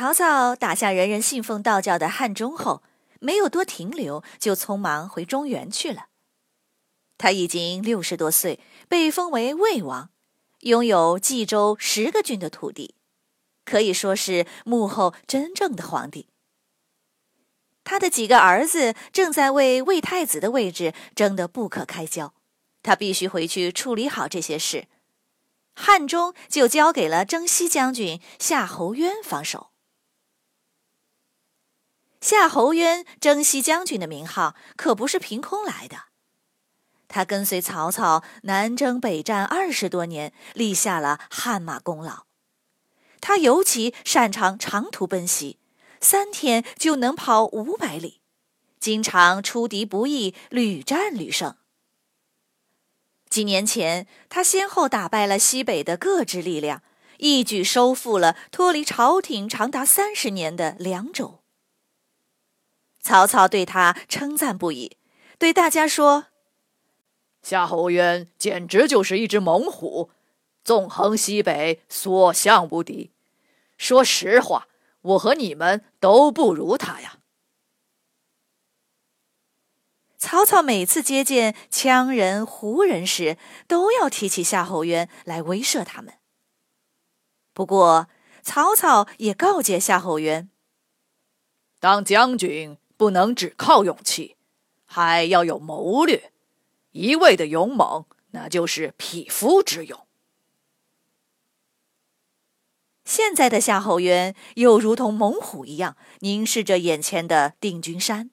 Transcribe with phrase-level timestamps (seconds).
[0.00, 2.82] 曹操打下人人信奉道教的汉中后，
[3.20, 6.06] 没有多停留，就匆忙回中原去了。
[7.18, 10.08] 他已经六十多岁，被封为魏王，
[10.60, 12.94] 拥有冀州十个郡的土地，
[13.66, 16.28] 可以说是幕后真正的皇帝。
[17.84, 22.32] 他的几个儿子正在为魏太子的位置争得不可开交，
[22.82, 24.86] 他必须回去处理好这些事。
[25.74, 29.69] 汉中就交给了征西将军夏侯渊防守。
[32.20, 36.04] 夏侯渊，征西将军的名号可不是凭空来的。
[37.08, 42.26] 他跟随曹操南征北战二十多年，立下了汗马功劳。
[43.20, 45.58] 他尤其擅长长途奔袭，
[46.00, 48.20] 三天就能跑五百里，
[48.78, 51.56] 经常出敌不意，屡战屡胜。
[53.28, 56.82] 几年前，他先后打败了西北的各支力量，
[57.18, 61.39] 一举收复了脱离朝廷长达三十年的凉州。
[63.00, 64.98] 曹操对他称赞不已，
[65.38, 66.26] 对大家说
[67.42, 70.10] ：“夏侯渊简直就是一只猛虎，
[70.62, 73.10] 纵横西北，所向无敌。
[73.78, 74.68] 说实话，
[75.00, 77.20] 我和你们都不如他呀。”
[80.18, 86.18] 曹操每次接见羌人、胡人时，都要提起夏侯渊来威慑他们。
[87.54, 88.08] 不过，
[88.42, 90.50] 曹操也告诫夏侯渊
[91.80, 94.36] ：“当将军。”不能只靠勇气，
[94.84, 96.32] 还要有谋略。
[96.92, 100.06] 一味的勇猛，那就是匹夫之勇。
[103.06, 108.30] 现在的夏侯渊又如同猛虎一样，凝视着眼前的定军山。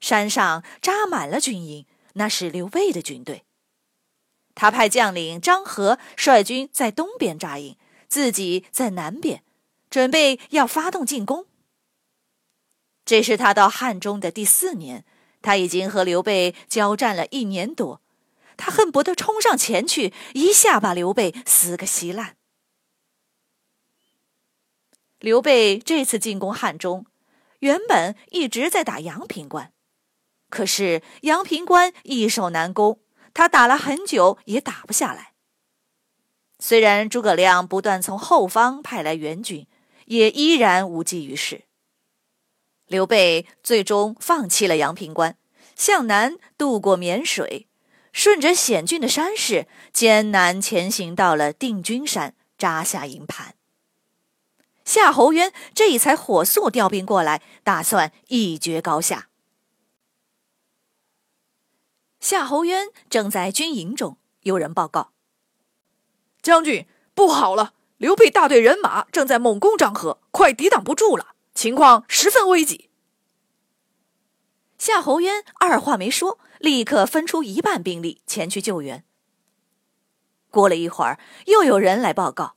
[0.00, 3.44] 山上扎满了军营，那是刘备的军队。
[4.56, 7.76] 他派将领张合率军在东边扎营，
[8.08, 9.44] 自己在南边，
[9.88, 11.46] 准备要发动进攻。
[13.04, 15.04] 这是他到汉中的第四年，
[15.42, 18.00] 他已经和刘备交战了一年多，
[18.56, 22.36] 他恨不得冲上前去，一下把刘备撕个稀烂。
[25.18, 27.06] 刘备这次进攻汉中，
[27.60, 29.72] 原本一直在打阳平关，
[30.50, 33.00] 可是阳平关易守难攻，
[33.32, 35.32] 他打了很久也打不下来。
[36.58, 39.66] 虽然诸葛亮不断从后方派来援军，
[40.06, 41.64] 也依然无济于事。
[42.94, 45.36] 刘备最终放弃了阳平关，
[45.74, 47.66] 向南渡过沔水，
[48.12, 53.56] 顺着险峻的山势艰难前行，到了定军山扎下营盘。
[54.84, 59.28] 夏侯渊这才火速调兵过来，打算一决高下。
[62.20, 65.10] 夏侯渊正在军营中，有人报告
[66.40, 67.74] ：“将军，不好了！
[67.96, 71.33] 刘备大队人马正在猛攻漳河，快抵挡不住了。”
[71.64, 72.90] 情况十分危急。
[74.76, 79.02] 夏侯渊二话没说，立刻分出一半兵力前去救援。
[80.50, 82.56] 过了一会儿，又有人来报告：“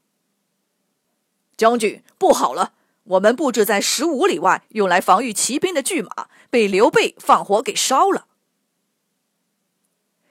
[1.56, 2.74] 将军，不好了！
[3.04, 8.28] 我们布置在十五里外用来防御骑兵的巨马被刘备放火给烧了。”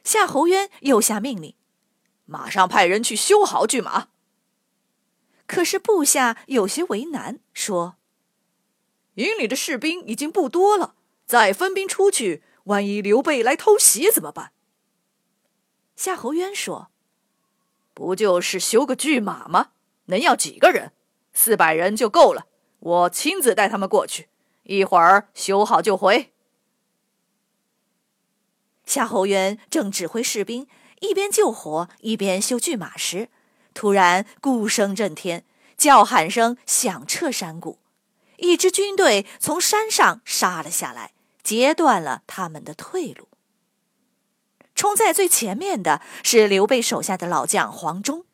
[0.05, 1.55] 夏侯渊又下命令
[2.27, 4.09] ：“马上派人去修好巨马。”
[5.49, 7.97] 可是部下有些为难，说。
[9.17, 10.95] 营里的士兵已经不多了，
[11.27, 14.53] 再分兵出去，万一刘备来偷袭怎么办？
[15.97, 16.89] 夏侯渊说
[17.95, 19.71] ：“不就是修个巨马吗？
[20.07, 20.93] 能要几个人？
[21.33, 22.47] 四百人就够了。
[22.79, 24.29] 我亲自带他们过去，
[24.65, 26.33] 一会儿修好就回。”
[28.85, 30.69] 夏侯渊正指挥士兵
[31.01, 33.31] 一边救火一边修巨马时，
[33.73, 35.47] 突然鼓声震天，
[35.79, 37.79] 叫喊声响彻山谷。
[38.39, 41.13] 一支军队从山上杀了下来，
[41.43, 43.29] 截断了他们的退路。
[44.75, 48.27] 冲在最前面的是刘备手下的老将黄忠。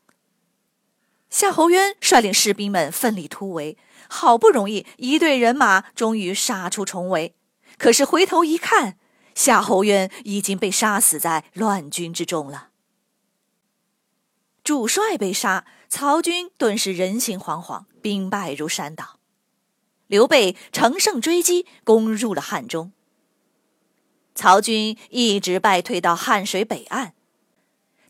[1.31, 3.79] 夏侯渊率领士兵们奋力突围，
[4.09, 7.35] 好不容易一队人马终于杀出重围，
[7.79, 8.99] 可是回头一看，
[9.35, 12.69] 夏侯渊已经被杀死在乱军之中了。
[14.63, 19.19] 主帅被杀，曹军顿时人心惶惶，兵败如山倒。
[20.13, 22.93] 刘备乘胜追击，攻入了汉中。
[24.35, 27.15] 曹军一直败退到汉水北岸，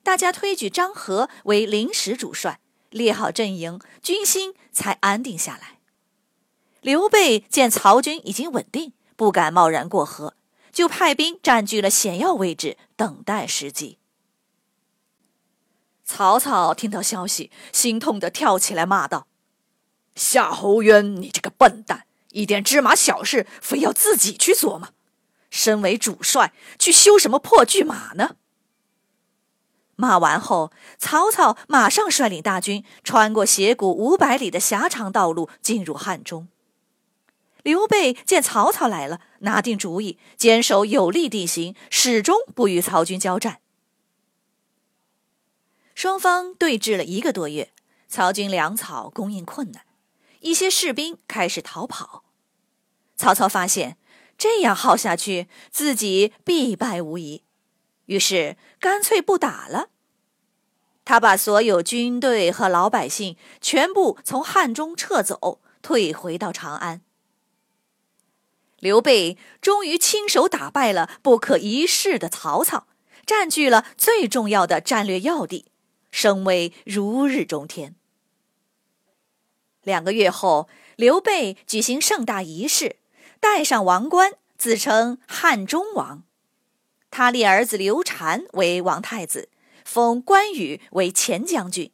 [0.02, 2.58] 大家推举张合为临时主帅，
[2.90, 5.78] 列好阵营，军心才安定下来。
[6.80, 10.34] 刘备见曹军已经稳定，不敢贸然过河，
[10.72, 13.98] 就派兵占据了险要位置，等待时机。
[16.04, 19.28] 曹操听到消息，心痛的跳起来骂道
[20.14, 24.90] ：“夏侯渊，你这个笨蛋，一点芝麻小事，非要自己去做吗？
[25.50, 28.36] 身为主帅，去修什么破巨马呢？”
[29.96, 36.48] 骂完后，曹操马上率领大军穿过斜谷五百里的狭长道路，进入汉中。
[37.62, 43.60] 刘备见曹操来了，拿定主意，坚守有利地形，始终不与曹军交战。
[45.94, 47.70] 双方对峙了一个多月，
[48.08, 49.84] 曹军粮草供应困难，
[50.42, 52.24] 一些士兵开始逃跑。
[53.16, 53.96] 曹操发现
[54.36, 57.42] 这样耗下去，自己必败无疑，
[58.06, 59.88] 于是干脆不打了。
[61.04, 67.02] 他把所有军队和老百姓全部从汉中撤走，退回到长安。
[68.78, 72.86] 刘备终于亲手打败了不可一世的曹操，
[73.24, 75.66] 占据了最重要的战略要地，
[76.10, 77.94] 声威如日中天。
[79.82, 82.96] 两个月后，刘备举行盛大仪式，
[83.40, 86.22] 戴上王冠，自称汉中王。
[87.10, 89.48] 他立儿子刘禅为王太子，
[89.84, 91.92] 封关羽为前将军，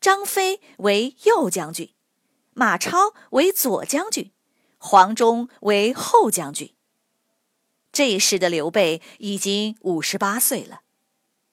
[0.00, 1.90] 张飞为右将军，
[2.54, 4.30] 马超为左将军。
[4.84, 6.74] 黄忠为后将军。
[7.92, 10.80] 这时的刘备已经五十八岁了，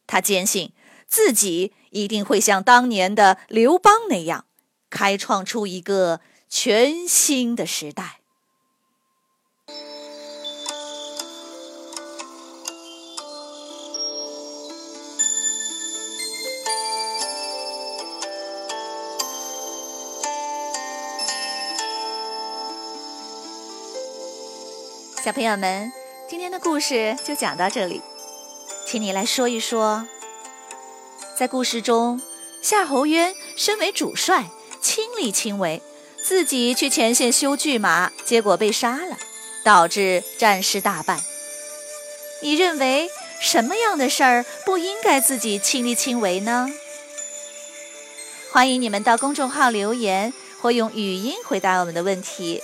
[0.08, 0.74] 他坚信
[1.06, 4.46] 自己一定会像当年的刘邦那样，
[4.90, 8.16] 开创出一个全新的时代。
[25.22, 25.92] 小朋友们，
[26.28, 28.02] 今天的故事就讲到这里，
[28.88, 30.08] 请你来说一说，
[31.38, 32.20] 在故事中，
[32.64, 34.50] 夏侯渊身为主帅，
[35.20, 35.82] 力亲为，
[36.24, 39.18] 自己去前线修巨马，结果被杀了，
[39.64, 41.20] 导致战事大败。
[42.42, 43.10] 你认为
[43.42, 46.70] 什么样的事儿不应该自己亲力亲为呢？
[48.52, 52.62] 欢迎你们到公众号留言，或用语音回答我们的问题。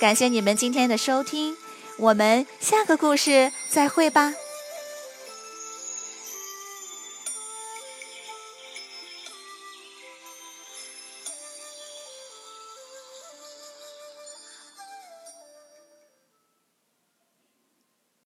[0.00, 1.56] 感谢你们今天的收听，
[1.98, 4.32] 我们下个故事再会吧。